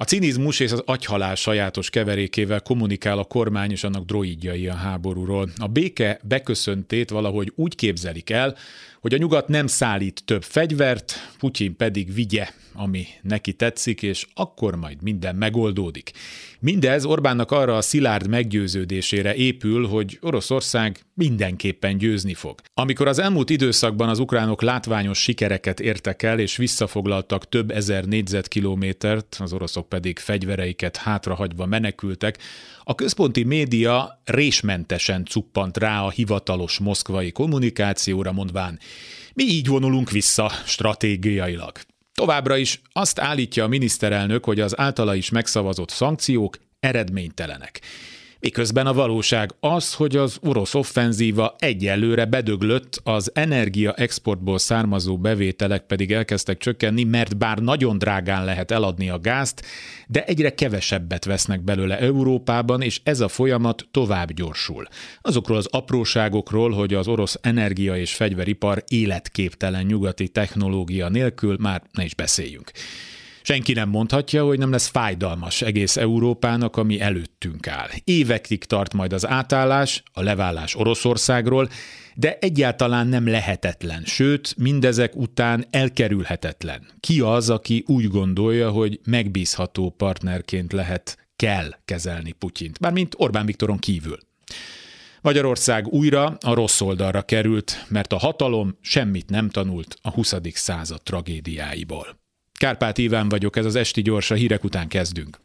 [0.00, 5.50] A cinizmus és az agyhalál sajátos keverékével kommunikál a kormány és annak droidjai a háborúról.
[5.56, 8.56] A béke beköszöntét valahogy úgy képzelik el,
[9.00, 14.76] hogy a nyugat nem szállít több fegyvert, Putyin pedig vigye, ami neki tetszik, és akkor
[14.76, 16.10] majd minden megoldódik.
[16.60, 22.60] Mindez Orbánnak arra a szilárd meggyőződésére épül, hogy Oroszország mindenképpen győzni fog.
[22.74, 29.36] Amikor az elmúlt időszakban az ukránok látványos sikereket értek el, és visszafoglaltak több ezer négyzetkilométert,
[29.40, 32.38] az oroszok pedig fegyvereiket hátrahagyva menekültek,
[32.84, 38.78] a központi média résmentesen cuppant rá a hivatalos moszkvai kommunikációra, mondván,
[39.34, 41.78] mi így vonulunk vissza stratégiailag.
[42.14, 47.80] Továbbra is azt állítja a miniszterelnök, hogy az általa is megszavazott szankciók eredménytelenek.
[48.40, 55.86] Miközben a valóság az, hogy az orosz offenzíva egyelőre bedöglött, az energia exportból származó bevételek
[55.86, 59.64] pedig elkezdtek csökkenni, mert bár nagyon drágán lehet eladni a gázt,
[60.08, 64.88] de egyre kevesebbet vesznek belőle Európában, és ez a folyamat tovább gyorsul.
[65.20, 72.04] Azokról az apróságokról, hogy az orosz energia és fegyveripar életképtelen nyugati technológia nélkül már ne
[72.04, 72.70] is beszéljünk.
[73.48, 77.88] Senki nem mondhatja, hogy nem lesz fájdalmas egész Európának, ami előttünk áll.
[78.04, 81.68] Évekig tart majd az átállás, a leválás Oroszországról,
[82.14, 86.86] de egyáltalán nem lehetetlen, sőt, mindezek után elkerülhetetlen.
[87.00, 93.78] Ki az, aki úgy gondolja, hogy megbízható partnerként lehet, kell kezelni Putyint, mármint Orbán Viktoron
[93.78, 94.18] kívül.
[95.20, 100.34] Magyarország újra a rossz oldalra került, mert a hatalom semmit nem tanult a 20.
[100.52, 102.26] század tragédiáiból.
[102.58, 105.38] Kárpát Iván vagyok, ez az Esti Gyors, a hírek után kezdünk.